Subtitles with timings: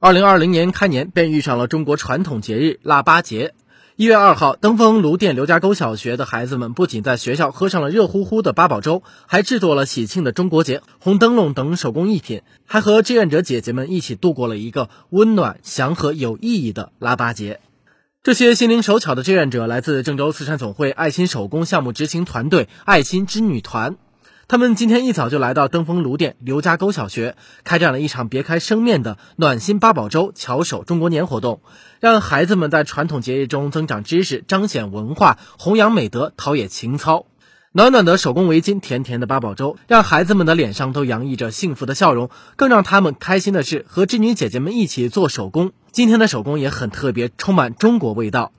[0.00, 3.54] 二零二零年开年便遇上了中国传统节日腊八节。
[3.96, 17.60] 一月二号，登封卢店刘家沟小学的孩子们不仅在学校喝上了热乎乎的八宝粥，还制作了喜庆的中国结、红灯笼等手工艺品，还和志愿者姐姐们一起度过了一个温暖、祥和、有意义的腊八节。
[18.22, 23.96] 这些心灵手巧的志愿者来自郑州慈善总会爱心手工项目执行团队“爱心织女团”。
[24.54, 27.34] 他们今天一早就来到登封芦店刘家沟小学，
[27.64, 31.60] 开展了一场别开生面的暖心八宝粥巧手中国年活动，
[31.98, 37.26] 让孩子们在传统节日中增长知识、彰显文化、弘扬美德、陶冶情操。
[37.72, 42.30] 暖暖的手工围巾，甜甜的八宝粥，让孩子们的脸上都洋溢着幸福的笑容。
[42.54, 45.72] 更让他们开心的是，和织女姐姐们一起做手工。
[45.90, 48.52] 今天的手工也很特别，充满中国味道。